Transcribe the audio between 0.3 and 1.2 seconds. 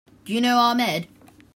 you know Ahmed?